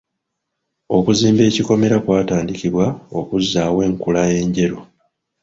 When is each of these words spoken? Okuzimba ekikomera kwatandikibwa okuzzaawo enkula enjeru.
Okuzimba 0.97 1.41
ekikomera 1.49 1.95
kwatandikibwa 2.05 2.85
okuzzaawo 3.19 3.79
enkula 3.87 4.21
enjeru. 4.39 4.79